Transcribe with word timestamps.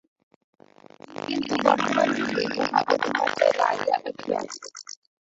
কিন্তু 1.27 1.53
বর্তমান 1.65 2.07
যুগে 2.17 2.43
উহা 2.55 2.79
অতিমাত্রায় 2.93 3.53
বাড়িয়া 3.59 3.97
উঠিয়াছে। 4.09 4.65